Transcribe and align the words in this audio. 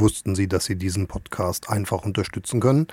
Wussten 0.00 0.36
Sie, 0.36 0.46
dass 0.46 0.66
Sie 0.66 0.76
diesen 0.76 1.08
Podcast 1.08 1.70
einfach 1.70 2.04
unterstützen 2.04 2.60
können? 2.60 2.86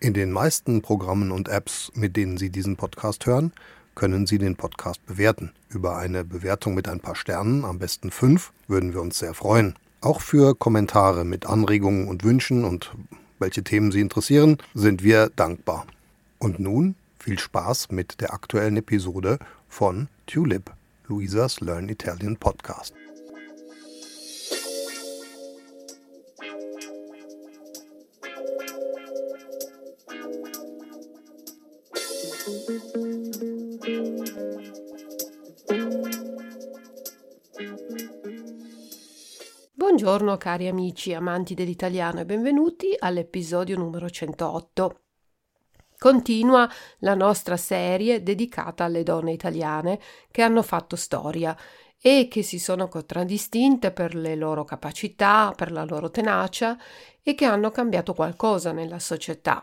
In 0.00 0.12
den 0.12 0.32
meisten 0.32 0.82
Programmen 0.82 1.30
und 1.30 1.48
Apps, 1.48 1.90
mit 1.94 2.14
denen 2.14 2.36
Sie 2.36 2.50
diesen 2.50 2.76
Podcast 2.76 3.24
hören, 3.24 3.54
können 3.94 4.26
Sie 4.26 4.36
den 4.36 4.54
Podcast 4.54 5.04
bewerten. 5.06 5.52
Über 5.70 5.96
eine 5.96 6.24
Bewertung 6.24 6.74
mit 6.74 6.88
ein 6.88 7.00
paar 7.00 7.16
Sternen, 7.16 7.64
am 7.64 7.78
besten 7.78 8.10
fünf, 8.10 8.52
würden 8.68 8.92
wir 8.92 9.00
uns 9.00 9.18
sehr 9.18 9.32
freuen. 9.32 9.76
Auch 10.02 10.20
für 10.20 10.54
Kommentare 10.54 11.24
mit 11.24 11.46
Anregungen 11.46 12.06
und 12.06 12.22
Wünschen 12.22 12.64
und 12.64 12.92
welche 13.38 13.64
Themen 13.64 13.90
Sie 13.90 14.02
interessieren, 14.02 14.58
sind 14.74 15.02
wir 15.02 15.30
dankbar. 15.36 15.86
Und 16.38 16.60
nun 16.60 16.96
viel 17.18 17.38
Spaß 17.38 17.90
mit 17.92 18.20
der 18.20 18.34
aktuellen 18.34 18.76
Episode 18.76 19.38
von 19.70 20.08
Tulip, 20.26 20.70
Luisas 21.08 21.60
Learn 21.60 21.88
Italian 21.88 22.36
Podcast. 22.36 22.92
Buongiorno 40.06 40.36
cari 40.36 40.68
amici 40.68 41.14
amanti 41.14 41.54
dell'italiano 41.54 42.20
e 42.20 42.24
benvenuti 42.24 42.94
all'episodio 42.96 43.76
numero 43.76 44.08
108. 44.08 45.00
Continua 45.98 46.70
la 46.98 47.16
nostra 47.16 47.56
serie 47.56 48.22
dedicata 48.22 48.84
alle 48.84 49.02
donne 49.02 49.32
italiane 49.32 49.98
che 50.30 50.42
hanno 50.42 50.62
fatto 50.62 50.94
storia 50.94 51.56
e 52.00 52.28
che 52.30 52.44
si 52.44 52.60
sono 52.60 52.86
contraddistinte 52.86 53.90
per 53.90 54.14
le 54.14 54.36
loro 54.36 54.62
capacità, 54.62 55.52
per 55.56 55.72
la 55.72 55.82
loro 55.82 56.08
tenacia 56.08 56.78
e 57.20 57.34
che 57.34 57.44
hanno 57.44 57.72
cambiato 57.72 58.14
qualcosa 58.14 58.70
nella 58.70 59.00
società. 59.00 59.60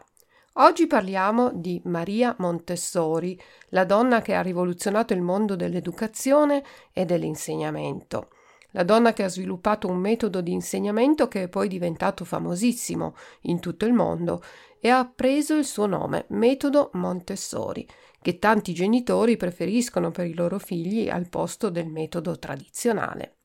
Oggi 0.55 0.87
parliamo 0.87 1.51
di 1.53 1.81
Maria 1.85 2.35
Montessori, 2.39 3.39
la 3.69 3.85
donna 3.85 4.21
che 4.21 4.35
ha 4.35 4.41
rivoluzionato 4.41 5.13
il 5.13 5.21
mondo 5.21 5.55
dell'educazione 5.55 6.65
e 6.91 7.05
dell'insegnamento 7.05 8.27
la 8.73 8.83
donna 8.83 9.13
che 9.13 9.23
ha 9.23 9.29
sviluppato 9.29 9.87
un 9.87 9.97
metodo 9.97 10.41
di 10.41 10.51
insegnamento 10.51 11.27
che 11.27 11.43
è 11.43 11.47
poi 11.47 11.67
diventato 11.67 12.25
famosissimo 12.25 13.15
in 13.41 13.59
tutto 13.59 13.85
il 13.85 13.93
mondo 13.93 14.43
e 14.79 14.89
ha 14.89 15.05
preso 15.05 15.55
il 15.55 15.65
suo 15.65 15.85
nome, 15.85 16.25
metodo 16.29 16.89
Montessori, 16.93 17.87
che 18.21 18.39
tanti 18.39 18.73
genitori 18.73 19.37
preferiscono 19.37 20.11
per 20.11 20.27
i 20.27 20.33
loro 20.33 20.59
figli 20.59 21.09
al 21.09 21.29
posto 21.29 21.69
del 21.69 21.87
metodo 21.87 22.37
tradizionale. 22.37 23.37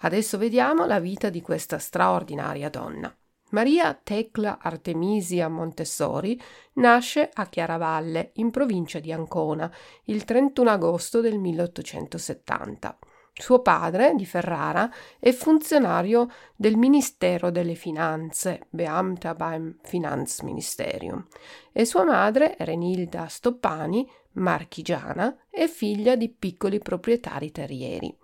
Adesso 0.00 0.38
vediamo 0.38 0.86
la 0.86 1.00
vita 1.00 1.30
di 1.30 1.40
questa 1.40 1.78
straordinaria 1.78 2.68
donna. 2.68 3.14
Maria 3.50 3.94
Tecla 3.94 4.58
Artemisia 4.60 5.48
Montessori 5.48 6.40
nasce 6.74 7.30
a 7.32 7.46
Chiaravalle, 7.46 8.32
in 8.34 8.50
provincia 8.50 8.98
di 8.98 9.12
Ancona, 9.12 9.72
il 10.04 10.24
31 10.24 10.70
agosto 10.70 11.20
del 11.20 11.38
1870. 11.38 12.98
Suo 13.38 13.60
padre, 13.60 14.14
di 14.14 14.24
Ferrara, 14.24 14.90
è 15.18 15.30
funzionario 15.30 16.30
del 16.56 16.76
Ministero 16.76 17.50
delle 17.50 17.74
Finanze, 17.74 18.66
Beamta 18.70 19.34
beim 19.34 19.76
Finanzministerium, 19.82 21.26
e 21.70 21.84
sua 21.84 22.04
madre, 22.04 22.56
Renilda 22.58 23.26
Stoppani, 23.26 24.10
marchigiana, 24.32 25.36
è 25.50 25.66
figlia 25.66 26.16
di 26.16 26.30
piccoli 26.30 26.78
proprietari 26.78 27.52
terrieri. 27.52 28.16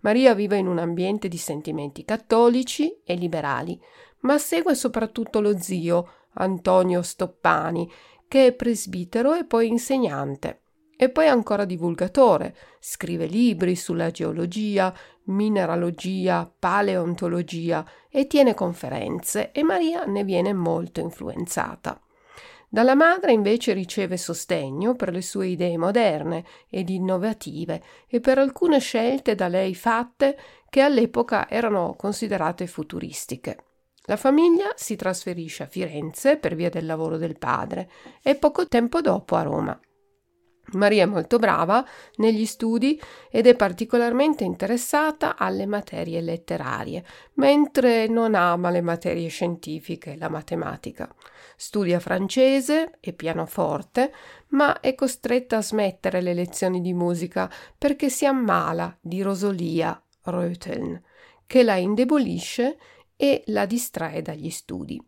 Maria 0.00 0.32
vive 0.32 0.56
in 0.56 0.66
un 0.66 0.78
ambiente 0.78 1.28
di 1.28 1.36
sentimenti 1.36 2.02
cattolici 2.06 3.02
e 3.04 3.16
liberali, 3.16 3.78
ma 4.20 4.38
segue 4.38 4.74
soprattutto 4.74 5.42
lo 5.42 5.58
zio, 5.58 6.08
Antonio 6.36 7.02
Stoppani, 7.02 7.90
che 8.26 8.46
è 8.46 8.52
presbitero 8.54 9.34
e 9.34 9.44
poi 9.44 9.68
insegnante. 9.68 10.63
E 10.96 11.08
poi 11.10 11.26
ancora 11.26 11.64
divulgatore, 11.64 12.56
scrive 12.78 13.26
libri 13.26 13.74
sulla 13.74 14.10
geologia, 14.10 14.94
mineralogia, 15.24 16.50
paleontologia 16.58 17.84
e 18.08 18.26
tiene 18.26 18.54
conferenze 18.54 19.50
e 19.52 19.62
Maria 19.62 20.04
ne 20.04 20.24
viene 20.24 20.52
molto 20.52 21.00
influenzata. 21.00 21.98
Dalla 22.68 22.96
madre 22.96 23.32
invece 23.32 23.72
riceve 23.72 24.16
sostegno 24.16 24.96
per 24.96 25.12
le 25.12 25.22
sue 25.22 25.46
idee 25.46 25.78
moderne 25.78 26.44
ed 26.68 26.88
innovative 26.88 27.80
e 28.08 28.18
per 28.18 28.38
alcune 28.38 28.80
scelte 28.80 29.36
da 29.36 29.46
lei 29.46 29.74
fatte 29.76 30.36
che 30.68 30.80
all'epoca 30.80 31.48
erano 31.48 31.94
considerate 31.96 32.66
futuristiche. 32.66 33.64
La 34.06 34.16
famiglia 34.16 34.72
si 34.74 34.96
trasferisce 34.96 35.62
a 35.62 35.66
Firenze 35.66 36.36
per 36.36 36.56
via 36.56 36.68
del 36.68 36.84
lavoro 36.84 37.16
del 37.16 37.38
padre 37.38 37.88
e 38.22 38.34
poco 38.34 38.66
tempo 38.66 39.00
dopo 39.00 39.36
a 39.36 39.42
Roma. 39.42 39.80
Maria 40.72 41.04
è 41.04 41.06
molto 41.06 41.38
brava 41.38 41.86
negli 42.16 42.46
studi 42.46 43.00
ed 43.30 43.46
è 43.46 43.54
particolarmente 43.54 44.44
interessata 44.44 45.36
alle 45.36 45.66
materie 45.66 46.20
letterarie, 46.20 47.04
mentre 47.34 48.06
non 48.08 48.34
ama 48.34 48.70
le 48.70 48.80
materie 48.80 49.28
scientifiche 49.28 50.12
e 50.12 50.16
la 50.16 50.28
matematica. 50.28 51.12
Studia 51.56 52.00
francese 52.00 52.98
e 53.00 53.12
pianoforte, 53.12 54.12
ma 54.48 54.80
è 54.80 54.94
costretta 54.94 55.58
a 55.58 55.62
smettere 55.62 56.20
le 56.20 56.34
lezioni 56.34 56.80
di 56.80 56.92
musica 56.92 57.50
perché 57.76 58.08
si 58.08 58.26
ammala 58.26 58.96
di 59.00 59.22
rosolia 59.22 60.00
Röteln, 60.24 61.00
che 61.46 61.62
la 61.62 61.76
indebolisce 61.76 62.78
e 63.16 63.42
la 63.46 63.66
distrae 63.66 64.22
dagli 64.22 64.50
studi. 64.50 65.00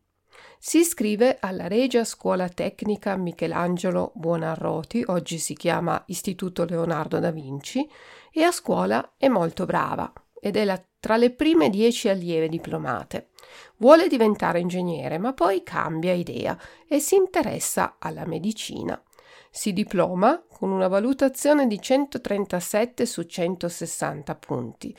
Si 0.59 0.79
iscrive 0.79 1.37
alla 1.39 1.69
Regia 1.69 2.03
Scuola 2.05 2.49
Tecnica 2.49 3.17
Michelangelo 3.17 4.13
Buonarroti, 4.15 5.05
oggi 5.07 5.39
si 5.39 5.55
chiama 5.55 6.03
Istituto 6.07 6.65
Leonardo 6.65 7.19
da 7.19 7.31
Vinci, 7.31 7.89
e 8.33 8.43
a 8.43 8.51
scuola 8.51 9.13
è 9.17 9.29
molto 9.29 9.65
brava 9.65 10.11
ed 10.41 10.57
è 10.57 10.65
la, 10.65 10.83
tra 10.99 11.17
le 11.17 11.31
prime 11.31 11.69
dieci 11.71 12.09
allieve 12.09 12.49
diplomate. 12.49 13.29
Vuole 13.77 14.09
diventare 14.09 14.59
ingegnere, 14.59 15.19
ma 15.19 15.35
poi 15.35 15.63
cambia 15.63 16.13
idea 16.13 16.59
e 16.89 17.01
si 17.01 17.17
interessa 17.17 17.97
alla 17.99 18.25
medicina. 18.25 19.01
Si 19.51 19.73
diploma 19.73 20.43
con 20.49 20.71
una 20.71 20.89
valutazione 20.89 21.67
di 21.67 21.81
137 21.81 23.07
su 23.07 23.23
160 23.23 24.35
punti 24.35 24.97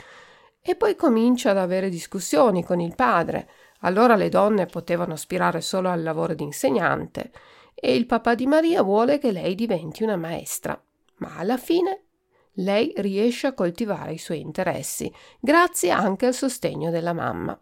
e 0.61 0.75
poi 0.75 0.95
comincia 0.95 1.51
ad 1.51 1.57
avere 1.57 1.89
discussioni 1.89 2.63
con 2.63 2.79
il 2.79 2.93
padre 2.95 3.49
allora 3.79 4.15
le 4.15 4.29
donne 4.29 4.65
potevano 4.65 5.13
aspirare 5.13 5.61
solo 5.61 5.89
al 5.89 6.03
lavoro 6.03 6.33
di 6.33 6.43
insegnante 6.43 7.31
e 7.73 7.95
il 7.95 8.05
papà 8.05 8.33
di 8.35 8.47
Maria 8.47 8.81
vuole 8.81 9.19
che 9.19 9.31
lei 9.31 9.53
diventi 9.53 10.03
una 10.03 10.15
maestra. 10.15 10.81
Ma 11.17 11.35
alla 11.37 11.57
fine 11.57 12.05
lei 12.59 12.91
riesce 12.97 13.47
a 13.47 13.53
coltivare 13.53 14.13
i 14.13 14.17
suoi 14.17 14.39
interessi, 14.39 15.11
grazie 15.39 15.91
anche 15.91 16.25
al 16.25 16.33
sostegno 16.33 16.89
della 16.89 17.13
mamma. 17.13 17.59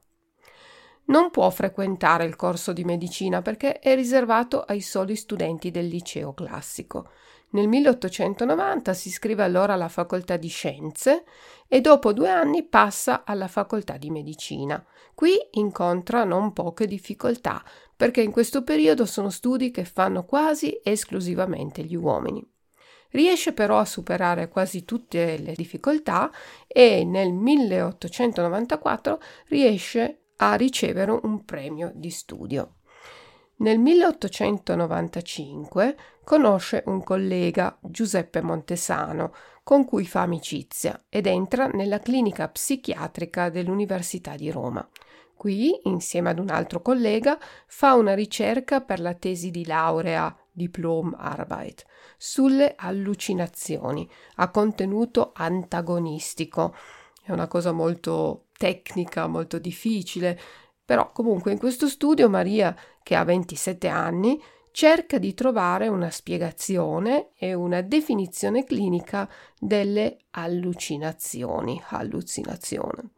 Non 1.08 1.30
può 1.30 1.50
frequentare 1.50 2.26
il 2.26 2.36
corso 2.36 2.74
di 2.74 2.84
medicina 2.84 3.42
perché 3.42 3.80
è 3.80 3.94
riservato 3.94 4.62
ai 4.62 4.82
soli 4.82 5.16
studenti 5.16 5.70
del 5.70 5.88
liceo 5.88 6.34
classico. 6.34 7.10
Nel 7.56 7.70
1890 7.70 8.94
si 8.94 9.08
iscrive 9.08 9.42
allora 9.42 9.76
alla 9.76 9.88
facoltà 9.88 10.36
di 10.36 10.50
scienze 10.50 11.24
e 11.70 11.80
dopo 11.80 12.12
due 12.12 12.30
anni 12.30 12.64
passa 12.64 13.24
alla 13.24 13.48
facoltà 13.48 13.96
di 13.96 14.10
medicina. 14.10 14.86
Qui 15.14 15.38
incontra 15.52 16.26
non 16.26 16.52
poche 16.52 16.86
difficoltà 16.86 17.64
perché 17.96 18.20
in 18.22 18.32
questo 18.32 18.66
periodo 18.66 19.06
sono 19.06 19.30
studi 19.30 19.72
che 19.72 19.86
fanno 19.86 20.26
quasi 20.26 20.82
esclusivamente 20.84 21.82
gli 21.82 21.96
uomini. 21.96 22.46
Riesce 23.12 23.54
però 23.54 23.80
a 23.80 23.86
superare 23.86 24.50
quasi 24.50 24.84
tutte 24.84 25.38
le 25.38 25.54
difficoltà 25.54 26.30
e 26.68 27.06
nel 27.06 27.32
1894 27.32 29.22
riesce 29.48 30.24
a 30.36 30.56
ricevere 30.56 31.18
un 31.24 31.46
premio 31.46 31.94
di 31.96 32.10
studio. 32.10 32.80
Nel 33.58 33.80
1895 33.80 35.96
conosce 36.26 36.84
un 36.88 37.02
collega, 37.04 37.78
Giuseppe 37.82 38.42
Montesano, 38.42 39.34
con 39.64 39.86
cui 39.86 40.06
fa 40.06 40.22
amicizia 40.22 41.06
ed 41.08 41.26
entra 41.26 41.68
nella 41.68 42.00
clinica 42.00 42.50
psichiatrica 42.50 43.50
dell'Università 43.50 44.36
di 44.36 44.52
Roma. 44.52 44.86
Qui, 45.36 45.80
insieme 45.84 46.32
ad 46.32 46.40
un 46.40 46.50
altro 46.50 46.82
collega, 46.82 47.40
fa 47.68 47.94
una 47.94 48.14
ricerca 48.14 48.82
per 48.82 49.00
la 49.00 49.14
tesi 49.14 49.52
di 49.52 49.66
laurea 49.66 50.36
Diplom-Arbeit 50.52 51.86
sulle 52.18 52.74
allucinazioni 52.76 54.10
a 54.36 54.50
contenuto 54.50 55.32
antagonistico. 55.34 56.76
È 57.22 57.32
una 57.32 57.48
cosa 57.48 57.72
molto 57.72 58.48
tecnica, 58.58 59.28
molto 59.28 59.60
difficile, 59.60 60.40
però 60.86 61.12
comunque 61.12 61.52
in 61.52 61.58
questo 61.58 61.88
studio 61.88 62.30
Maria, 62.30 62.76
che 63.06 63.14
ha 63.16 63.24
27 63.24 63.88
anni, 63.88 64.42
cerca 64.72 65.20
di 65.20 65.36
trovare 65.36 65.88
una 65.88 66.10
spiegazione 66.10 67.30
e 67.38 67.54
una 67.54 67.82
definizione 67.82 68.64
clinica 68.64 69.30
delle 69.60 70.18
allucinazioni, 70.32 71.80
allucinazione. 71.90 73.12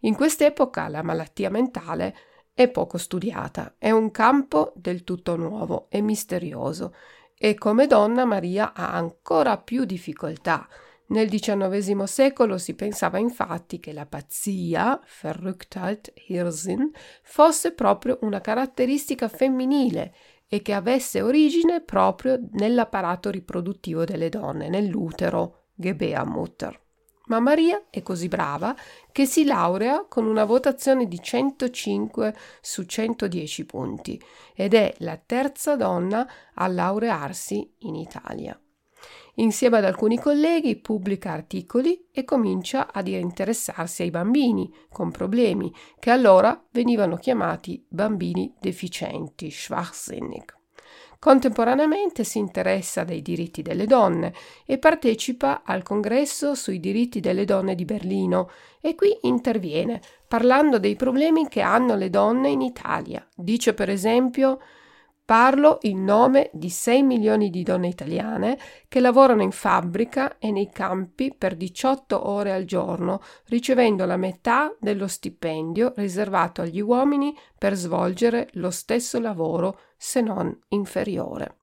In 0.00 0.14
quest'epoca 0.14 0.88
la 0.88 1.02
malattia 1.02 1.50
mentale 1.50 2.16
è 2.54 2.68
poco 2.68 2.96
studiata, 2.96 3.74
è 3.76 3.90
un 3.90 4.10
campo 4.10 4.72
del 4.74 5.04
tutto 5.04 5.36
nuovo 5.36 5.88
e 5.90 6.00
misterioso 6.00 6.94
e 7.36 7.56
come 7.56 7.86
donna 7.86 8.24
Maria 8.24 8.72
ha 8.72 8.94
ancora 8.94 9.58
più 9.58 9.84
difficoltà. 9.84 10.66
Nel 11.08 11.28
XIX 11.28 12.02
secolo 12.02 12.58
si 12.58 12.74
pensava 12.74 13.18
infatti 13.18 13.78
che 13.78 13.92
la 13.92 14.06
pazzia, 14.06 15.00
Verrücktheit, 15.22 16.12
Hirnsinn, 16.26 16.88
fosse 17.22 17.72
proprio 17.72 18.18
una 18.22 18.40
caratteristica 18.40 19.28
femminile 19.28 20.14
e 20.48 20.62
che 20.62 20.72
avesse 20.72 21.22
origine 21.22 21.80
proprio 21.80 22.38
nell'apparato 22.52 23.30
riproduttivo 23.30 24.04
delle 24.04 24.28
donne, 24.28 24.68
nell'utero, 24.68 25.66
Gebärmutter. 25.74 26.80
Ma 27.26 27.40
Maria 27.40 27.86
è 27.90 28.02
così 28.02 28.28
brava 28.28 28.74
che 29.10 29.26
si 29.26 29.44
laurea 29.44 30.06
con 30.08 30.26
una 30.26 30.44
votazione 30.44 31.06
di 31.06 31.20
105 31.20 32.36
su 32.60 32.84
110 32.84 33.64
punti 33.64 34.20
ed 34.54 34.74
è 34.74 34.94
la 34.98 35.16
terza 35.16 35.74
donna 35.74 36.28
a 36.54 36.66
laurearsi 36.68 37.74
in 37.80 37.96
Italia. 37.96 38.58
Insieme 39.38 39.78
ad 39.78 39.84
alcuni 39.84 40.18
colleghi 40.18 40.76
pubblica 40.76 41.32
articoli 41.32 42.06
e 42.10 42.24
comincia 42.24 42.90
ad 42.90 43.06
interessarsi 43.08 44.02
ai 44.02 44.10
bambini 44.10 44.72
con 44.90 45.10
problemi 45.10 45.70
che 45.98 46.10
allora 46.10 46.58
venivano 46.70 47.16
chiamati 47.16 47.84
bambini 47.86 48.54
deficienti, 48.58 49.50
schwachsinnig. 49.50 50.54
Contemporaneamente 51.18 52.24
si 52.24 52.38
interessa 52.38 53.04
dei 53.04 53.20
diritti 53.20 53.60
delle 53.60 53.86
donne 53.86 54.32
e 54.64 54.78
partecipa 54.78 55.62
al 55.64 55.82
congresso 55.82 56.54
sui 56.54 56.80
diritti 56.80 57.20
delle 57.20 57.44
donne 57.44 57.74
di 57.74 57.84
Berlino 57.84 58.50
e 58.80 58.94
qui 58.94 59.18
interviene 59.22 60.00
parlando 60.28 60.78
dei 60.78 60.96
problemi 60.96 61.48
che 61.48 61.60
hanno 61.60 61.94
le 61.94 62.08
donne 62.08 62.50
in 62.50 62.62
Italia. 62.62 63.26
Dice 63.34 63.74
per 63.74 63.90
esempio 63.90 64.60
Parlo 65.26 65.78
in 65.80 66.04
nome 66.04 66.50
di 66.52 66.70
6 66.70 67.02
milioni 67.02 67.50
di 67.50 67.64
donne 67.64 67.88
italiane 67.88 68.56
che 68.86 69.00
lavorano 69.00 69.42
in 69.42 69.50
fabbrica 69.50 70.38
e 70.38 70.52
nei 70.52 70.70
campi 70.70 71.34
per 71.36 71.56
18 71.56 72.28
ore 72.28 72.52
al 72.52 72.64
giorno, 72.64 73.20
ricevendo 73.46 74.04
la 74.04 74.16
metà 74.16 74.72
dello 74.78 75.08
stipendio 75.08 75.92
riservato 75.96 76.62
agli 76.62 76.80
uomini 76.80 77.36
per 77.58 77.74
svolgere 77.74 78.50
lo 78.52 78.70
stesso 78.70 79.18
lavoro, 79.18 79.80
se 79.96 80.20
non 80.20 80.56
inferiore. 80.68 81.62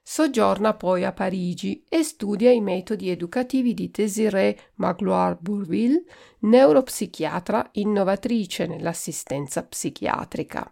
Soggiorna 0.00 0.74
poi 0.74 1.04
a 1.04 1.12
Parigi 1.12 1.84
e 1.88 2.04
studia 2.04 2.52
i 2.52 2.60
metodi 2.60 3.10
educativi 3.10 3.74
di 3.74 3.90
Désirée 3.90 4.56
Magloire-Bourville, 4.76 6.04
neuropsichiatra 6.42 7.70
innovatrice 7.72 8.66
nell'assistenza 8.68 9.64
psichiatrica. 9.64 10.70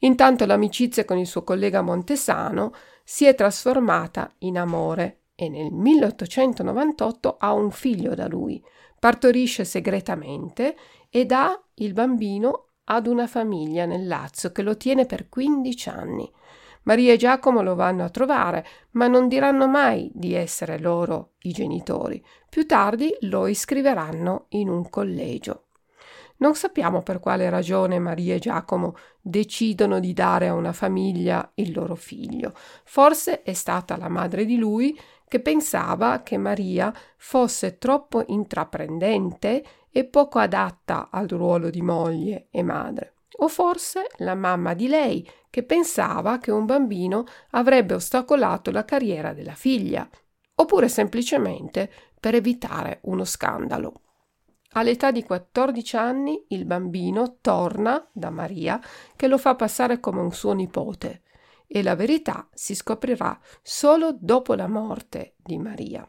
Intanto 0.00 0.44
l'amicizia 0.44 1.04
con 1.04 1.18
il 1.18 1.26
suo 1.26 1.42
collega 1.42 1.80
Montesano 1.80 2.72
si 3.02 3.24
è 3.24 3.34
trasformata 3.34 4.32
in 4.38 4.58
amore 4.58 5.20
e 5.34 5.48
nel 5.48 5.72
1898 5.72 7.36
ha 7.38 7.52
un 7.52 7.70
figlio 7.70 8.14
da 8.14 8.26
lui, 8.26 8.62
partorisce 8.98 9.64
segretamente 9.64 10.76
e 11.08 11.24
dà 11.24 11.60
il 11.74 11.92
bambino 11.92 12.68
ad 12.84 13.06
una 13.06 13.26
famiglia 13.26 13.84
nel 13.84 14.06
Lazio 14.06 14.52
che 14.52 14.62
lo 14.62 14.76
tiene 14.76 15.06
per 15.06 15.28
15 15.28 15.88
anni. 15.88 16.30
Maria 16.82 17.12
e 17.12 17.16
Giacomo 17.16 17.62
lo 17.62 17.74
vanno 17.74 18.04
a 18.04 18.10
trovare, 18.10 18.64
ma 18.92 19.08
non 19.08 19.26
diranno 19.26 19.66
mai 19.66 20.10
di 20.14 20.34
essere 20.34 20.78
loro 20.78 21.32
i 21.42 21.52
genitori. 21.52 22.24
Più 22.48 22.64
tardi 22.64 23.14
lo 23.22 23.48
iscriveranno 23.48 24.46
in 24.50 24.68
un 24.68 24.88
collegio. 24.88 25.65
Non 26.38 26.54
sappiamo 26.54 27.02
per 27.02 27.18
quale 27.18 27.48
ragione 27.48 27.98
Maria 27.98 28.34
e 28.34 28.38
Giacomo 28.38 28.94
decidono 29.20 30.00
di 30.00 30.12
dare 30.12 30.48
a 30.48 30.54
una 30.54 30.72
famiglia 30.72 31.50
il 31.54 31.72
loro 31.72 31.94
figlio. 31.94 32.52
Forse 32.84 33.42
è 33.42 33.54
stata 33.54 33.96
la 33.96 34.08
madre 34.08 34.44
di 34.44 34.56
lui 34.56 34.98
che 35.26 35.40
pensava 35.40 36.22
che 36.22 36.36
Maria 36.36 36.92
fosse 37.16 37.78
troppo 37.78 38.22
intraprendente 38.26 39.64
e 39.90 40.04
poco 40.04 40.38
adatta 40.38 41.08
al 41.10 41.26
ruolo 41.26 41.70
di 41.70 41.80
moglie 41.80 42.48
e 42.50 42.62
madre. 42.62 43.14
O 43.38 43.48
forse 43.48 44.06
la 44.18 44.34
mamma 44.34 44.74
di 44.74 44.88
lei 44.88 45.28
che 45.50 45.62
pensava 45.62 46.38
che 46.38 46.50
un 46.50 46.66
bambino 46.66 47.24
avrebbe 47.50 47.94
ostacolato 47.94 48.70
la 48.70 48.84
carriera 48.84 49.32
della 49.32 49.54
figlia. 49.54 50.08
Oppure 50.56 50.88
semplicemente 50.88 51.90
per 52.20 52.34
evitare 52.34 53.00
uno 53.04 53.24
scandalo. 53.24 54.05
All'età 54.76 55.10
di 55.10 55.22
14 55.22 55.96
anni 55.96 56.44
il 56.48 56.66
bambino 56.66 57.38
torna 57.40 58.06
da 58.12 58.28
Maria 58.28 58.78
che 59.16 59.26
lo 59.26 59.38
fa 59.38 59.54
passare 59.54 60.00
come 60.00 60.20
un 60.20 60.32
suo 60.32 60.52
nipote 60.52 61.22
e 61.66 61.82
la 61.82 61.96
verità 61.96 62.46
si 62.52 62.74
scoprirà 62.74 63.38
solo 63.62 64.14
dopo 64.18 64.54
la 64.54 64.68
morte 64.68 65.34
di 65.38 65.56
Maria. 65.56 66.06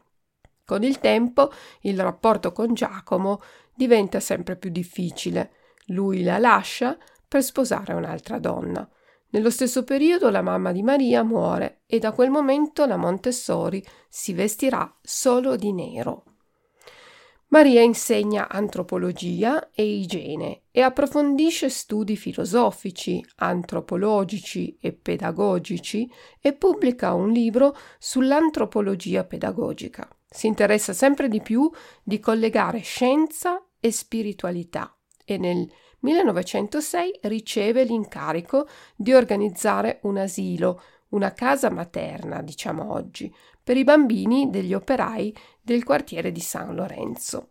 Con 0.66 0.82
il 0.82 0.98
tempo 0.98 1.50
il 1.80 1.98
rapporto 1.98 2.52
con 2.52 2.74
Giacomo 2.74 3.40
diventa 3.74 4.20
sempre 4.20 4.56
più 4.56 4.68
difficile. 4.68 5.52
Lui 5.86 6.22
la 6.22 6.36
lascia 6.36 6.96
per 7.26 7.42
sposare 7.42 7.94
un'altra 7.94 8.38
donna. 8.38 8.86
Nello 9.30 9.48
stesso 9.48 9.82
periodo 9.82 10.28
la 10.28 10.42
mamma 10.42 10.72
di 10.72 10.82
Maria 10.82 11.22
muore 11.22 11.80
e 11.86 11.98
da 11.98 12.12
quel 12.12 12.28
momento 12.28 12.84
la 12.84 12.96
Montessori 12.96 13.82
si 14.10 14.34
vestirà 14.34 14.94
solo 15.00 15.56
di 15.56 15.72
nero. 15.72 16.24
Maria 17.50 17.80
insegna 17.80 18.46
antropologia 18.46 19.70
e 19.72 19.82
igiene 19.82 20.64
e 20.70 20.82
approfondisce 20.82 21.70
studi 21.70 22.14
filosofici, 22.14 23.24
antropologici 23.36 24.76
e 24.78 24.92
pedagogici 24.92 26.10
e 26.42 26.52
pubblica 26.52 27.14
un 27.14 27.30
libro 27.30 27.74
sull'antropologia 27.98 29.24
pedagogica. 29.24 30.06
Si 30.28 30.46
interessa 30.46 30.92
sempre 30.92 31.28
di 31.28 31.40
più 31.40 31.70
di 32.02 32.20
collegare 32.20 32.80
scienza 32.80 33.64
e 33.80 33.92
spiritualità 33.92 34.94
e 35.24 35.38
nel 35.38 35.66
1906 36.00 37.20
riceve 37.22 37.84
l'incarico 37.84 38.68
di 38.94 39.14
organizzare 39.14 40.00
un 40.02 40.18
asilo, 40.18 40.82
una 41.08 41.32
casa 41.32 41.70
materna, 41.70 42.42
diciamo 42.42 42.92
oggi, 42.92 43.34
per 43.62 43.76
i 43.76 43.84
bambini 43.84 44.48
degli 44.48 44.72
operai 44.72 45.34
del 45.68 45.84
quartiere 45.84 46.32
di 46.32 46.40
San 46.40 46.74
Lorenzo. 46.74 47.48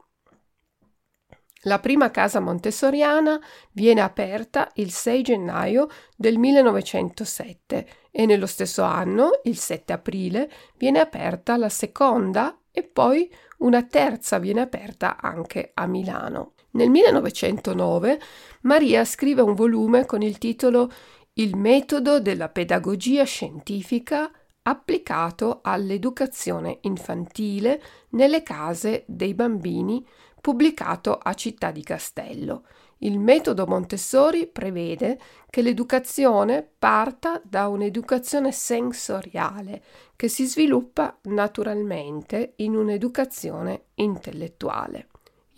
La 1.62 1.80
prima 1.80 2.10
casa 2.10 2.40
montessoriana 2.40 3.40
viene 3.74 4.02
aperta 4.02 4.72
il 4.76 4.92
6 4.92 5.22
gennaio 5.22 5.88
del 6.16 6.40
1907 6.40 7.88
e 8.10 8.26
nello 8.26 8.48
stesso 8.48 8.82
anno, 8.82 9.42
il 9.44 9.58
7 9.58 9.94
aprile, 9.94 10.50
viene 10.78 11.00
aperta 11.00 11.58
la 11.58 11.70
seconda 11.70 12.60
e 12.72 12.84
poi 12.84 13.32
una 13.60 13.84
terza 13.84 14.40
viene 14.40 14.62
aperta 14.62 15.18
anche 15.22 15.72
a 15.76 15.86
Milano. 15.86 16.54
Nel 16.72 16.90
1909 16.90 18.20
Maria 18.62 19.06
scrive 19.06 19.42
un 19.42 19.54
volume 19.54 20.06
con 20.06 20.24
il 20.24 20.40
titolo 20.40 20.92
Il 21.34 21.56
metodo 21.56 22.20
della 22.20 22.50
pedagogia 22.50 23.26
scientifica 23.26 24.32
applicato 24.68 25.60
all'educazione 25.64 26.80
infantile 26.82 27.82
nelle 28.10 28.44
case 28.44 29.06
dei 29.08 29.34
bambini, 29.34 30.06
pubblicato 30.42 31.18
a 31.18 31.34
Città 31.34 31.72
di 31.72 31.82
Castello. 31.84 32.66
Il 33.00 33.18
metodo 33.18 33.66
Montessori 33.66 34.46
prevede 34.48 35.20
che 35.50 35.62
l'educazione 35.62 36.68
parta 36.78 37.42
da 37.44 37.68
un'educazione 37.68 38.52
sensoriale 38.52 39.84
che 40.18 40.28
si 40.28 40.46
sviluppa 40.46 41.18
naturalmente 41.24 42.54
in 42.58 42.76
un'educazione 42.76 43.86
intellettuale. 43.96 45.08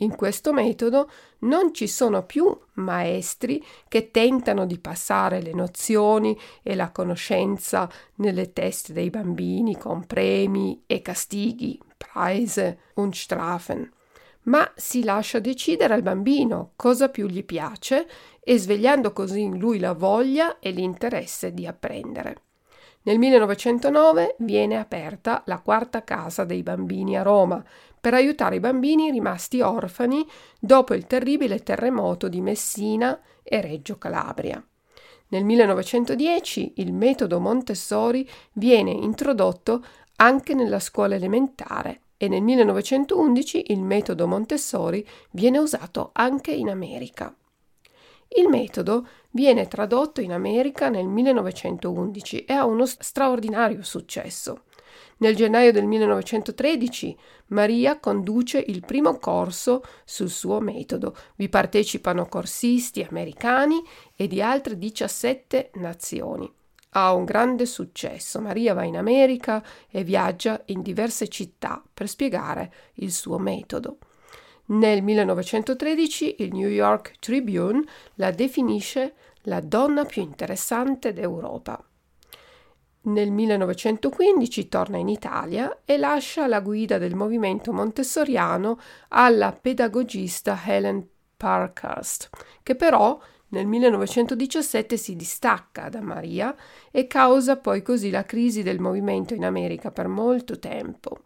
In 0.02 0.16
questo 0.16 0.54
metodo 0.54 1.10
non 1.40 1.74
ci 1.74 1.88
sono 1.88 2.24
più 2.24 2.58
maestri 2.76 3.64
che 3.88 4.12
tentano 4.12 4.66
di 4.66 4.80
passare 4.80 5.42
le 5.42 5.54
nozioni 5.54 6.38
e 6.64 6.76
la 6.76 6.92
conoscenza 6.92 7.90
nelle 8.16 8.54
teste 8.54 8.94
dei 8.94 9.10
bambini 9.10 9.78
con 9.78 10.06
premi 10.06 10.84
e 10.86 11.02
castighi, 11.02 11.80
Preise 11.98 12.80
und 12.96 13.14
Strafen, 13.14 13.92
ma 14.44 14.72
si 14.76 15.04
lascia 15.04 15.40
decidere 15.40 15.94
al 15.96 16.02
bambino 16.02 16.72
cosa 16.78 17.10
più 17.10 17.28
gli 17.28 17.44
piace 17.44 18.08
e 18.40 18.58
svegliando 18.58 19.12
così 19.12 19.42
in 19.42 19.58
lui 19.58 19.80
la 19.80 19.94
voglia 19.94 20.60
e 20.60 20.72
l'interesse 20.72 21.54
di 21.54 21.68
apprendere. 21.68 22.44
Nel 23.02 23.18
1909 23.18 24.36
viene 24.40 24.78
aperta 24.78 25.42
la 25.46 25.60
quarta 25.60 26.04
casa 26.04 26.44
dei 26.44 26.64
bambini 26.64 27.18
a 27.18 27.22
Roma 27.22 27.64
per 28.00 28.14
aiutare 28.14 28.58
i 28.58 28.60
bambini 28.60 29.10
rimasti 29.10 29.62
orfani 29.62 30.26
dopo 30.60 30.94
il 30.94 31.08
terribile 31.08 31.64
terremoto 31.64 32.28
di 32.28 32.42
Messina 32.42 33.20
e 33.42 33.62
Reggio 33.62 33.98
Calabria. 33.98 34.62
Nel 35.30 35.46
1910 35.46 36.74
il 36.78 36.92
metodo 36.92 37.40
Montessori 37.40 38.28
viene 38.54 38.92
introdotto 38.92 39.84
anche 40.18 40.54
nella 40.54 40.80
scuola 40.80 41.16
elementare 41.16 42.02
e 42.18 42.28
nel 42.28 42.42
1911 42.42 43.72
il 43.72 43.82
metodo 43.82 44.28
Montessori 44.28 45.08
viene 45.32 45.58
usato 45.58 46.10
anche 46.14 46.52
in 46.52 46.70
America. 46.70 47.34
Il 48.32 48.48
metodo 48.48 49.08
viene 49.32 49.68
tradotto 49.68 50.22
in 50.22 50.32
America 50.32 50.90
nel 50.90 51.08
1911 51.08 52.46
e 52.46 52.54
ha 52.54 52.66
uno 52.66 52.86
straordinario 52.86 53.82
successo. 53.82 54.64
Nel 55.18 55.36
gennaio 55.36 55.72
del 55.72 55.86
1913 55.86 57.18
Maria 57.48 58.00
conduce 58.00 58.64
il 58.68 58.86
primo 58.86 59.18
corso 59.18 59.84
sul 60.06 60.30
suo 60.30 60.60
metodo. 60.60 61.16
Vi 61.36 61.50
partecipano 61.50 62.28
corsisti 62.28 63.06
americani 63.10 63.82
e 64.16 64.28
di 64.28 64.42
altre 64.42 64.78
17 64.78 65.72
nazioni. 65.76 66.52
Ha 66.92 67.14
un 67.14 67.26
grande 67.26 67.66
successo. 67.66 68.40
Maria 68.40 68.74
va 68.74 68.84
in 68.84 68.96
America 68.96 69.64
e 69.90 70.04
viaggia 70.04 70.62
in 70.66 70.82
diverse 70.82 71.28
città 71.28 71.84
per 71.94 72.08
spiegare 72.08 72.72
il 72.96 73.12
suo 73.12 73.40
metodo. 73.40 73.98
Nel 74.72 75.02
1913 75.02 76.36
il 76.44 76.54
New 76.54 76.68
York 76.68 77.16
Tribune 77.20 77.84
la 78.16 78.30
definisce 78.30 79.16
la 79.44 79.62
donna 79.62 80.06
più 80.06 80.22
interessante 80.22 81.12
d'Europa. 81.12 81.84
Nel 83.02 83.32
1915 83.32 84.68
torna 84.68 84.98
in 84.98 85.08
Italia 85.08 85.80
e 85.86 85.98
lascia 85.98 86.46
la 86.46 86.60
guida 86.60 87.00
del 87.00 87.16
movimento 87.16 87.74
montessoriano 87.74 88.80
alla 89.08 89.54
pedagogista 89.54 90.60
Helen 90.64 91.08
Parkhurst, 91.36 92.30
che 92.62 92.76
però 92.76 93.20
nel 93.48 93.66
1917 93.66 94.98
si 94.98 95.16
distacca 95.16 95.90
da 95.90 96.02
Maria 96.02 96.56
e 96.92 97.08
causa 97.08 97.58
poi 97.58 97.82
così 97.82 98.12
la 98.12 98.24
crisi 98.24 98.62
del 98.62 98.80
movimento 98.80 99.34
in 99.34 99.46
America 99.46 99.90
per 99.90 100.08
molto 100.08 100.60
tempo. 100.60 101.24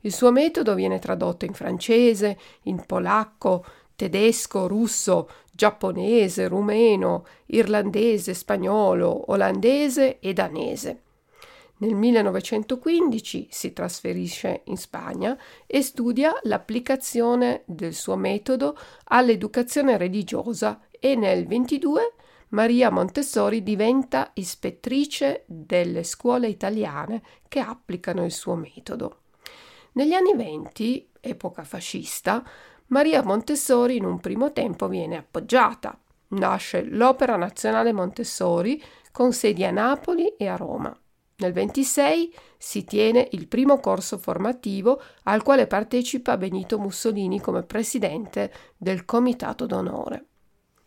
Il 0.00 0.12
suo 0.12 0.30
metodo 0.30 0.74
viene 0.74 0.98
tradotto 0.98 1.44
in 1.44 1.54
francese, 1.54 2.38
in 2.62 2.84
polacco, 2.86 3.64
tedesco, 3.96 4.66
russo, 4.66 5.28
giapponese, 5.50 6.48
rumeno, 6.48 7.26
irlandese, 7.46 8.34
spagnolo, 8.34 9.30
olandese 9.32 10.18
e 10.20 10.32
danese. 10.32 11.00
Nel 11.78 11.94
1915 11.94 13.48
si 13.50 13.72
trasferisce 13.72 14.62
in 14.64 14.78
Spagna 14.78 15.36
e 15.66 15.82
studia 15.82 16.32
l'applicazione 16.44 17.62
del 17.66 17.92
suo 17.92 18.16
metodo 18.16 18.78
all'educazione 19.04 19.98
religiosa 19.98 20.80
e 20.90 21.16
nel 21.16 21.46
22 21.46 22.14
Maria 22.50 22.90
Montessori 22.90 23.62
diventa 23.62 24.30
ispettrice 24.34 25.42
delle 25.46 26.04
scuole 26.04 26.48
italiane 26.48 27.22
che 27.48 27.60
applicano 27.60 28.24
il 28.24 28.32
suo 28.32 28.54
metodo. 28.54 29.20
Negli 29.96 30.12
anni 30.12 30.34
venti, 30.34 31.08
epoca 31.20 31.64
fascista, 31.64 32.44
Maria 32.88 33.22
Montessori 33.22 33.96
in 33.96 34.04
un 34.04 34.20
primo 34.20 34.52
tempo 34.52 34.88
viene 34.88 35.16
appoggiata. 35.16 35.98
Nasce 36.28 36.82
l'Opera 36.82 37.36
Nazionale 37.36 37.94
Montessori 37.94 38.82
con 39.10 39.32
sedi 39.32 39.64
a 39.64 39.70
Napoli 39.70 40.34
e 40.36 40.48
a 40.48 40.56
Roma. 40.56 40.94
Nel 41.36 41.52
26 41.52 42.34
si 42.58 42.84
tiene 42.84 43.26
il 43.32 43.48
primo 43.48 43.78
corso 43.80 44.18
formativo 44.18 45.00
al 45.22 45.42
quale 45.42 45.66
partecipa 45.66 46.36
Benito 46.36 46.78
Mussolini 46.78 47.40
come 47.40 47.62
presidente 47.62 48.52
del 48.76 49.06
Comitato 49.06 49.64
d'Onore. 49.64 50.26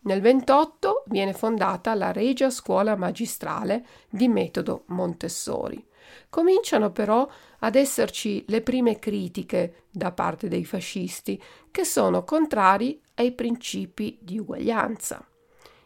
Nel 0.01 0.22
28 0.22 1.06
viene 1.08 1.34
fondata 1.34 1.96
la 1.96 2.12
Regia 2.12 2.51
Scuola 2.51 2.96
Magistrale 2.96 3.84
di 4.08 4.28
metodo 4.28 4.84
Montessori. 4.89 5.84
Cominciano 6.30 6.92
però 6.92 7.28
ad 7.60 7.75
esserci 7.75 8.44
le 8.48 8.62
prime 8.62 9.00
critiche 9.00 9.86
da 9.92 10.12
parte 10.12 10.48
dei 10.48 10.66
fascisti, 10.66 11.42
che 11.72 11.84
sono 11.84 12.24
contrari 12.24 13.01
ai 13.16 13.32
principi 13.34 14.18
di 14.22 14.39
uguaglianza. 14.39 15.25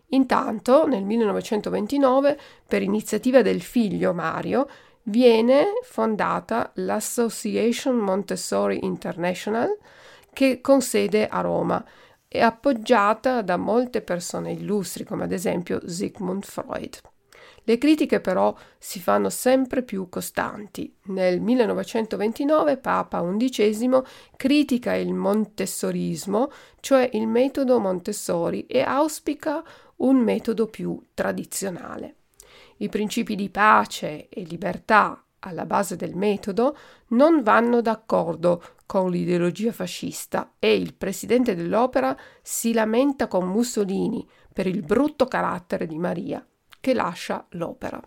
Intanto, 0.09 0.85
nel 0.85 1.03
1929, 1.03 2.39
per 2.67 2.81
iniziativa 2.81 3.41
del 3.41 3.61
figlio 3.61 4.13
Mario, 4.13 4.67
viene 5.03 5.79
fondata 5.83 6.71
l'Association 6.75 7.95
Montessori 7.97 8.83
International, 8.83 9.75
che 10.31 10.61
con 10.61 10.81
sede 10.81 11.27
a 11.27 11.41
Roma 11.41 11.83
e 12.27 12.41
appoggiata 12.41 13.41
da 13.41 13.57
molte 13.57 14.01
persone 14.01 14.51
illustri, 14.51 15.03
come 15.03 15.23
ad 15.23 15.31
esempio 15.31 15.87
Sigmund 15.87 16.43
Freud. 16.43 16.99
Le 17.65 17.77
critiche 17.77 18.19
però 18.19 18.53
si 18.77 18.99
fanno 18.99 19.29
sempre 19.29 19.83
più 19.83 20.09
costanti. 20.09 20.93
Nel 21.05 21.39
1929 21.39 22.77
Papa 22.77 23.21
XI 23.21 24.01
critica 24.35 24.95
il 24.95 25.13
montessorismo, 25.13 26.51
cioè 26.81 27.09
il 27.13 27.27
metodo 27.27 27.79
Montessori, 27.79 28.65
e 28.65 28.81
auspica 28.81 29.63
un 29.97 30.17
metodo 30.17 30.67
più 30.67 31.01
tradizionale. 31.13 32.15
I 32.77 32.89
principi 32.89 33.35
di 33.35 33.49
pace 33.49 34.27
e 34.27 34.41
libertà 34.41 35.23
alla 35.39 35.65
base 35.65 35.95
del 35.95 36.15
metodo 36.15 36.75
non 37.09 37.43
vanno 37.43 37.79
d'accordo 37.79 38.61
con 38.85 39.09
l'ideologia 39.09 39.71
fascista 39.71 40.53
e 40.59 40.75
il 40.75 40.93
presidente 40.95 41.55
dell'opera 41.55 42.17
si 42.41 42.73
lamenta 42.73 43.27
con 43.27 43.47
Mussolini 43.47 44.27
per 44.51 44.67
il 44.67 44.81
brutto 44.81 45.25
carattere 45.25 45.87
di 45.87 45.97
Maria 45.97 46.45
che 46.83 46.93
lascia 46.93 47.45
l'opera. 47.51 47.97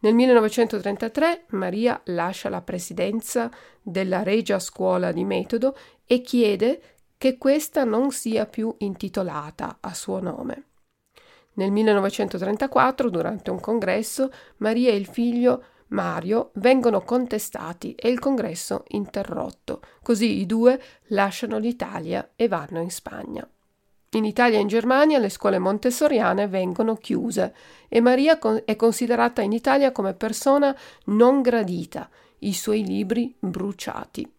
Nel 0.00 0.14
1933 0.14 1.46
Maria 1.48 2.00
lascia 2.04 2.48
la 2.48 2.62
presidenza 2.62 3.50
della 3.82 4.22
Regia 4.22 4.60
Scuola 4.60 5.10
di 5.10 5.24
Metodo 5.24 5.76
e 6.06 6.20
chiede 6.20 6.80
che 7.18 7.36
questa 7.38 7.82
non 7.82 8.12
sia 8.12 8.46
più 8.46 8.72
intitolata 8.78 9.78
a 9.80 9.92
suo 9.94 10.20
nome. 10.20 10.66
Nel 11.54 11.72
1934, 11.72 13.10
durante 13.10 13.50
un 13.50 13.58
congresso, 13.58 14.30
Maria 14.58 14.90
e 14.90 14.96
il 14.96 15.06
figlio 15.06 15.64
Mario 15.88 16.52
vengono 16.54 17.02
contestati 17.02 17.96
e 17.96 18.10
il 18.10 18.20
congresso 18.20 18.84
interrotto. 18.88 19.80
Così 20.02 20.38
i 20.38 20.46
due 20.46 20.80
lasciano 21.08 21.58
l'Italia 21.58 22.30
e 22.36 22.46
vanno 22.46 22.80
in 22.80 22.90
Spagna. 22.92 23.48
In 24.14 24.24
Italia 24.24 24.58
e 24.58 24.60
in 24.60 24.68
Germania 24.68 25.18
le 25.18 25.28
scuole 25.28 25.58
montessoriane 25.58 26.46
vengono 26.46 26.94
chiuse 26.94 27.52
e 27.88 28.00
Maria 28.00 28.38
è 28.64 28.76
considerata 28.76 29.42
in 29.42 29.50
Italia 29.50 29.90
come 29.90 30.14
persona 30.14 30.74
non 31.06 31.42
gradita, 31.42 32.08
i 32.40 32.52
suoi 32.52 32.84
libri 32.84 33.34
bruciati. 33.36 34.32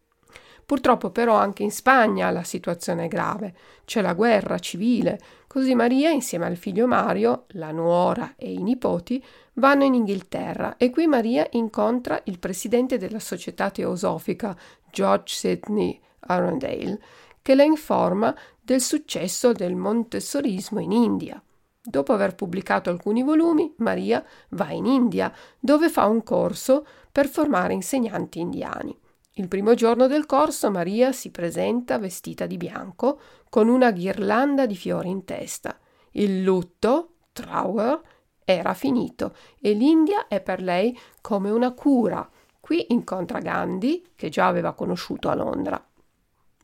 Purtroppo 0.65 1.09
però 1.09 1.35
anche 1.35 1.63
in 1.63 1.71
Spagna 1.71 2.31
la 2.31 2.43
situazione 2.43 3.05
è 3.05 3.07
grave, 3.09 3.53
c'è 3.83 4.01
la 4.01 4.13
guerra 4.13 4.57
civile, 4.59 5.19
così 5.45 5.75
Maria 5.75 6.09
insieme 6.09 6.45
al 6.45 6.55
figlio 6.55 6.87
Mario, 6.87 7.43
la 7.49 7.71
nuora 7.71 8.35
e 8.37 8.53
i 8.53 8.63
nipoti 8.63 9.21
vanno 9.55 9.83
in 9.83 9.93
Inghilterra 9.93 10.77
e 10.77 10.89
qui 10.89 11.05
Maria 11.05 11.45
incontra 11.51 12.21
il 12.23 12.39
presidente 12.39 12.97
della 12.97 13.19
società 13.19 13.69
teosofica, 13.69 14.55
George 14.89 15.35
Sidney 15.35 15.99
Arundale, 16.21 16.99
che 17.45 17.53
la 17.53 17.61
informa 17.61 18.35
del 18.59 18.81
successo 18.81 19.51
del 19.51 19.75
montessorismo 19.75 20.79
in 20.79 20.91
India. 20.91 21.39
Dopo 21.79 22.11
aver 22.11 22.33
pubblicato 22.33 22.89
alcuni 22.89 23.21
volumi, 23.21 23.71
Maria 23.77 24.25
va 24.49 24.71
in 24.71 24.87
India, 24.87 25.31
dove 25.59 25.89
fa 25.89 26.07
un 26.07 26.23
corso 26.23 26.87
per 27.11 27.27
formare 27.27 27.73
insegnanti 27.73 28.39
indiani. 28.39 28.97
Il 29.33 29.47
primo 29.47 29.75
giorno 29.75 30.07
del 30.07 30.25
corso 30.25 30.71
Maria 30.71 31.11
si 31.11 31.29
presenta 31.29 31.99
vestita 31.99 32.47
di 32.47 32.57
bianco, 32.57 33.19
con 33.47 33.67
una 33.67 33.91
ghirlanda 33.91 34.65
di 34.65 34.75
fiori 34.75 35.09
in 35.09 35.23
testa. 35.23 35.77
Il 36.13 36.41
lutto, 36.41 37.17
Trauer, 37.31 38.01
era 38.43 38.73
finito 38.73 39.35
e 39.61 39.73
l'India 39.73 40.27
è 40.27 40.41
per 40.41 40.63
lei 40.63 40.97
come 41.21 41.51
una 41.51 41.73
cura. 41.73 42.27
Qui 42.59 42.87
incontra 42.89 43.37
Gandhi, 43.37 44.13
che 44.15 44.29
già 44.29 44.47
aveva 44.47 44.73
conosciuto 44.73 45.29
a 45.29 45.35
Londra. 45.35 45.79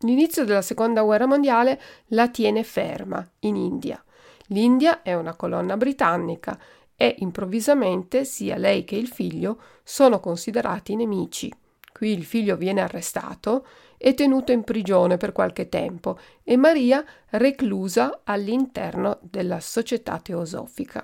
L'inizio 0.02 0.46
della 0.46 0.62
seconda 0.62 1.04
guerra 1.04 1.28
mondiale 1.28 1.80
la 2.08 2.28
tiene 2.30 2.64
ferma 2.64 3.28
in 3.40 3.56
India. 3.56 4.04
L'India 4.48 5.02
è 5.02 5.14
una 5.14 5.36
colonna 5.36 5.78
britannica 5.78 6.60
e 6.96 7.16
improvvisamente 7.20 8.26
sia 8.26 8.58
lei 8.58 8.84
che 8.84 8.96
il 8.96 9.08
figlio 9.08 9.60
sono 9.84 10.20
considerati 10.20 10.96
nemici. 10.96 11.52
Qui 11.92 12.12
il 12.12 12.26
figlio 12.26 12.58
viene 12.58 12.82
arrestato 12.82 13.66
e 13.98 14.16
tenuto 14.16 14.52
in 14.52 14.64
prigione 14.64 15.18
per 15.18 15.32
qualche 15.32 15.70
tempo 15.70 16.18
e 16.44 16.58
Maria 16.58 17.06
reclusa 17.30 18.22
all'interno 18.24 19.20
della 19.22 19.60
società 19.60 20.18
teosofica. 20.18 21.04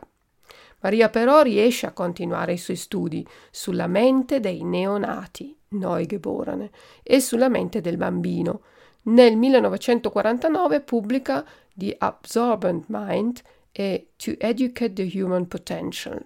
Maria 0.79 1.09
però 1.09 1.41
riesce 1.41 1.85
a 1.85 1.91
continuare 1.91 2.53
i 2.53 2.57
suoi 2.57 2.77
studi 2.77 3.27
sulla 3.51 3.87
mente 3.87 4.39
dei 4.39 4.63
neonati, 4.63 5.55
Neugeborene, 5.69 6.71
e 7.03 7.19
sulla 7.19 7.49
mente 7.49 7.81
del 7.81 7.97
bambino, 7.97 8.61
nel 9.07 9.35
1949 9.35 10.81
pubblica 10.81 11.45
The 11.73 11.95
Absorbent 11.97 12.85
Mind 12.87 13.41
e 13.71 14.09
To 14.17 14.33
Educate 14.37 14.93
the 14.93 15.21
Human 15.21 15.47
Potential. 15.47 16.23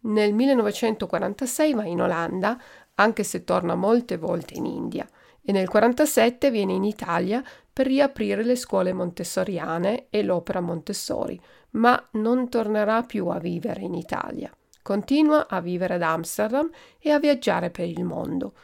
Nel 0.00 0.32
1946 0.32 1.74
va 1.74 1.84
in 1.84 2.00
Olanda, 2.00 2.60
anche 2.96 3.22
se 3.22 3.44
torna 3.44 3.74
molte 3.74 4.16
volte 4.16 4.54
in 4.54 4.66
India, 4.66 5.04
e 5.42 5.52
nel 5.52 5.68
1947 5.68 6.50
viene 6.50 6.72
in 6.72 6.84
Italia 6.84 7.42
per 7.72 7.86
riaprire 7.86 8.42
le 8.42 8.56
scuole 8.56 8.92
montessoriane 8.92 10.06
e 10.10 10.22
l'opera 10.22 10.60
Montessori, 10.60 11.40
ma 11.72 12.08
non 12.12 12.48
tornerà 12.48 13.02
più 13.02 13.28
a 13.28 13.38
vivere 13.38 13.80
in 13.80 13.94
Italia. 13.94 14.50
Continua 14.82 15.46
a 15.48 15.60
vivere 15.60 15.94
ad 15.94 16.02
Amsterdam 16.02 16.70
e 16.98 17.10
a 17.10 17.18
viaggiare 17.18 17.70
per 17.70 17.86
il 17.86 18.04
mondo. 18.04 18.54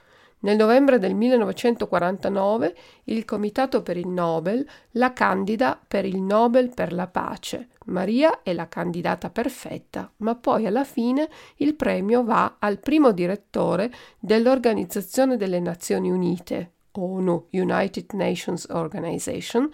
Nel 0.43 0.57
novembre 0.57 0.99
del 0.99 1.15
1949 1.15 2.77
il 3.05 3.25
Comitato 3.25 3.83
per 3.83 3.97
il 3.97 4.09
Nobel 4.09 4.67
la 4.93 5.13
candida 5.13 5.81
per 5.87 6.05
il 6.05 6.21
Nobel 6.21 6.73
per 6.75 6.93
la 6.93 7.07
pace. 7.07 7.69
Maria 7.87 8.43
è 8.43 8.53
la 8.53 8.67
candidata 8.67 9.31
perfetta, 9.31 10.11
ma 10.19 10.35
poi 10.35 10.67
alla 10.67 10.83
fine 10.83 11.29
il 11.57 11.75
premio 11.75 12.25
va 12.25 12.57
al 12.59 12.81
primo 12.81 13.13
direttore 13.13 13.93
dell'Organizzazione 14.19 15.37
delle 15.37 15.61
Nazioni 15.61 16.11
Unite, 16.11 16.73
ONU, 16.93 17.47
United 17.51 18.13
Nations 18.13 18.67
Organization, 18.71 19.71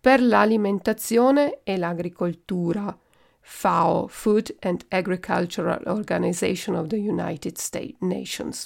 per 0.00 0.22
l'alimentazione 0.22 1.60
e 1.64 1.76
l'agricoltura, 1.76 2.96
FAO, 3.40 4.06
Food 4.06 4.54
and 4.60 4.84
Agricultural 4.90 5.82
Organization 5.86 6.76
of 6.76 6.86
the 6.86 6.96
United 6.96 7.56
States 7.56 7.96
Nations. 8.00 8.64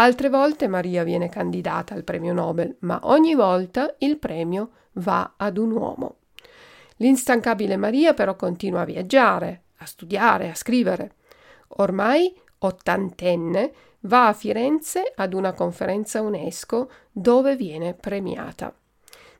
Altre 0.00 0.30
volte 0.30 0.66
Maria 0.66 1.04
viene 1.04 1.28
candidata 1.28 1.92
al 1.92 2.04
premio 2.04 2.32
Nobel, 2.32 2.74
ma 2.80 3.00
ogni 3.02 3.34
volta 3.34 3.94
il 3.98 4.16
premio 4.16 4.70
va 4.92 5.34
ad 5.36 5.58
un 5.58 5.72
uomo. 5.72 6.16
L'instancabile 6.96 7.76
Maria 7.76 8.14
però 8.14 8.34
continua 8.34 8.80
a 8.80 8.86
viaggiare, 8.86 9.64
a 9.76 9.84
studiare, 9.84 10.48
a 10.48 10.54
scrivere. 10.54 11.16
Ormai 11.80 12.34
ottantenne, 12.60 13.72
va 14.04 14.28
a 14.28 14.32
Firenze 14.32 15.12
ad 15.14 15.34
una 15.34 15.52
conferenza 15.52 16.22
UNESCO 16.22 16.90
dove 17.12 17.54
viene 17.54 17.92
premiata. 17.92 18.74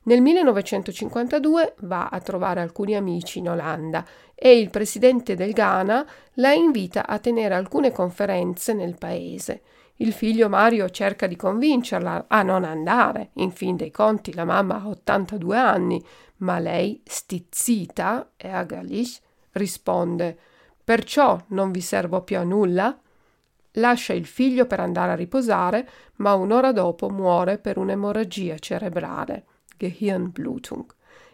Nel 0.02 0.20
1952 0.20 1.76
va 1.80 2.08
a 2.08 2.20
trovare 2.20 2.60
alcuni 2.60 2.94
amici 2.94 3.38
in 3.38 3.48
Olanda 3.48 4.04
e 4.34 4.58
il 4.58 4.68
presidente 4.68 5.34
del 5.34 5.52
Ghana 5.52 6.06
la 6.34 6.52
invita 6.52 7.06
a 7.06 7.18
tenere 7.18 7.54
alcune 7.54 7.92
conferenze 7.92 8.74
nel 8.74 8.98
paese. 8.98 9.62
Il 10.00 10.14
figlio 10.14 10.48
Mario 10.48 10.88
cerca 10.88 11.26
di 11.26 11.36
convincerla 11.36 12.24
a 12.26 12.42
non 12.42 12.64
andare, 12.64 13.32
in 13.34 13.50
fin 13.50 13.76
dei 13.76 13.90
conti 13.90 14.32
la 14.32 14.46
mamma 14.46 14.80
ha 14.80 14.88
82 14.88 15.58
anni, 15.58 16.02
ma 16.38 16.58
lei, 16.58 17.02
stizzita 17.04 18.30
e 18.34 18.48
ärgerlich, 18.48 19.20
risponde 19.52 20.38
Perciò 20.82 21.38
non 21.48 21.70
vi 21.70 21.82
servo 21.82 22.22
più 22.22 22.38
a 22.38 22.44
nulla? 22.44 22.98
Lascia 23.72 24.14
il 24.14 24.24
figlio 24.24 24.64
per 24.64 24.80
andare 24.80 25.12
a 25.12 25.16
riposare, 25.16 25.86
ma 26.16 26.32
un'ora 26.32 26.72
dopo 26.72 27.10
muore 27.10 27.58
per 27.58 27.76
un'emorragia 27.76 28.58
cerebrale, 28.58 29.44
Gehirnblutung. 29.76 30.86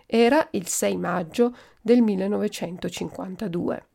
Era 0.06 0.44
il 0.50 0.66
6 0.66 0.96
maggio 0.96 1.56
del 1.80 2.02
1952. 2.02 3.86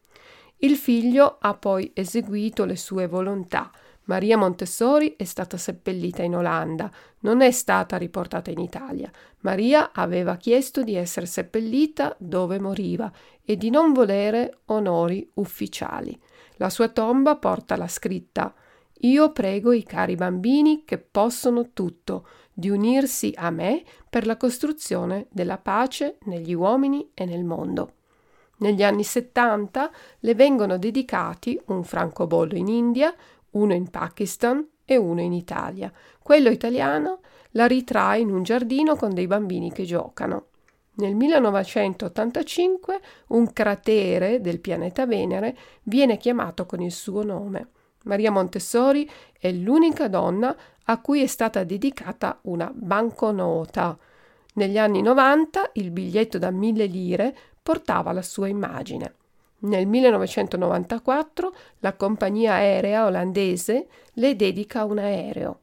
Il 0.64 0.78
figlio 0.78 1.38
ha 1.42 1.56
poi 1.56 1.92
eseguito 1.94 2.64
le 2.64 2.78
sue 2.78 3.08
volontà, 3.08 3.70
Maria 4.12 4.36
Montessori 4.36 5.16
è 5.16 5.24
stata 5.24 5.56
seppellita 5.56 6.22
in 6.22 6.36
Olanda, 6.36 6.92
non 7.20 7.40
è 7.40 7.50
stata 7.52 7.96
riportata 7.96 8.52
in 8.52 8.60
Italia. 8.60 9.10
Maria 9.40 9.92
aveva 9.94 10.36
chiesto 10.36 10.84
di 10.84 10.96
essere 10.96 11.26
seppellita 11.26 12.14
dove 12.20 12.60
moriva 12.60 13.10
e 13.42 13.56
di 13.56 13.70
non 13.70 13.94
volere 13.94 14.58
onori 14.66 15.26
ufficiali. 15.36 16.20
La 16.58 16.70
sua 16.70 16.90
tomba 16.90 17.38
porta 17.38 17.78
la 17.78 17.88
scritta 17.88 18.54
Io 19.04 19.32
prego 19.32 19.72
i 19.72 19.84
cari 19.84 20.16
bambini 20.16 20.84
che 20.84 20.98
possono 20.98 21.70
tutto 21.72 22.28
di 22.52 22.70
unirsi 22.70 23.32
a 23.38 23.50
me 23.50 23.82
per 24.10 24.26
la 24.26 24.36
costruzione 24.36 25.28
della 25.30 25.58
pace 25.58 26.18
negli 26.26 26.54
uomini 26.54 27.12
e 27.14 27.24
nel 27.24 27.46
mondo. 27.46 27.94
Negli 28.58 28.84
anni 28.84 29.04
70 29.04 29.90
le 30.20 30.36
vengono 30.36 30.78
dedicati 30.78 31.60
un 31.68 31.84
francobollo 31.84 32.56
in 32.56 32.68
India, 32.68 33.16
uno 33.52 33.74
in 33.74 33.90
Pakistan 33.90 34.66
e 34.86 34.98
uno 34.98 35.22
in 35.22 35.34
Italia. 35.34 35.92
Quello 36.22 36.50
italiano 36.50 37.20
la 37.52 37.66
ritrae 37.66 38.20
in 38.20 38.32
un 38.32 38.44
giardino 38.44 38.96
con 38.96 39.14
dei 39.14 39.28
bambini 39.28 39.72
che 39.72 39.84
giocano. 39.84 40.48
Nel 40.94 41.16
1985 41.16 43.00
un 43.28 43.54
cratere 43.54 44.42
del 44.42 44.60
pianeta 44.60 45.06
Venere 45.06 45.58
viene 45.84 46.18
chiamato 46.18 46.66
con 46.66 46.82
il 46.82 46.92
suo 46.92 47.24
nome. 47.24 47.70
Maria 48.04 48.32
Montessori 48.32 49.10
è 49.40 49.52
l'unica 49.52 50.08
donna 50.08 50.56
a 50.86 51.00
cui 51.00 51.22
è 51.22 51.28
stata 51.28 51.64
dedicata 51.64 52.40
una 52.44 52.72
banconota. 52.74 53.98
Negli 54.56 54.78
anni 54.78 55.02
90 55.02 55.72
il 55.74 55.92
biglietto 55.92 56.38
da 56.38 56.52
mille 56.52 56.86
lire 56.86 57.36
portava 57.62 58.12
la 58.12 58.22
sua 58.22 58.48
immagine. 58.48 59.16
Nel 59.64 59.86
1994 59.86 61.54
la 61.80 61.94
compagnia 61.94 62.54
aerea 62.54 63.06
olandese 63.06 63.88
le 64.14 64.36
dedica 64.36 64.86
un 64.86 64.98
aereo. 64.98 65.60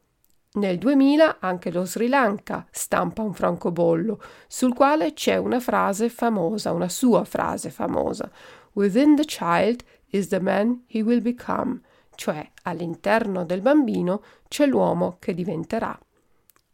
Nel 0.53 0.77
2000 0.77 1.37
anche 1.39 1.69
lo 1.69 1.83
Sri 1.83 2.07
Lanka 2.07 2.65
stampa 2.71 3.21
un 3.21 3.33
francobollo 3.33 4.21
sul 4.47 4.73
quale 4.73 5.13
c'è 5.13 5.35
una 5.35 5.59
frase 5.59 6.07
famosa, 6.07 6.71
una 6.71 6.87
sua 6.87 7.25
frase 7.25 7.69
famosa. 7.71 8.31
Within 8.73 9.15
the 9.15 9.25
child 9.25 9.83
is 10.07 10.27
the 10.29 10.39
man 10.39 10.85
he 10.87 11.01
will 11.01 11.21
become, 11.21 11.81
cioè 12.15 12.49
all'interno 12.63 13.43
del 13.43 13.61
bambino 13.61 14.23
c'è 14.47 14.65
l'uomo 14.65 15.17
che 15.19 15.33
diventerà 15.33 15.99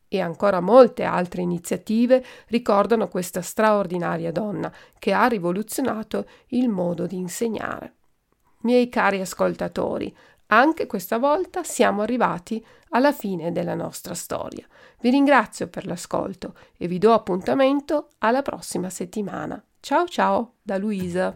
e 0.08 0.22
ancora 0.22 0.60
molte 0.60 1.04
altre 1.04 1.42
iniziative 1.42 2.24
ricordano 2.48 3.08
questa 3.08 3.42
straordinaria 3.42 4.32
donna 4.32 4.72
che 5.00 5.14
ha 5.14 5.26
rivoluzionato 5.28 6.26
il 6.48 6.70
modo 6.70 7.06
di 7.06 7.18
insegnare. 7.18 7.94
Miei 8.62 8.90
cari 8.90 9.22
ascoltatori, 9.22 10.16
anche 10.48 10.86
questa 10.86 11.18
volta 11.18 11.64
siamo 11.64 12.02
arrivati 12.02 12.64
alla 12.90 13.12
fine 13.12 13.52
della 13.52 13.76
nostra 13.76 14.14
storia. 14.14 14.66
Vi 15.02 15.10
ringrazio 15.10 15.68
per 15.68 15.86
l'ascolto 15.86 16.56
e 16.78 16.88
vi 16.88 16.98
do 16.98 17.14
appuntamento 17.14 18.10
alla 18.20 18.42
prossima 18.42 18.90
settimana. 18.90 19.62
Ciao 19.80 20.08
ciao 20.08 20.54
da 20.62 20.78
Luisa. 20.78 21.36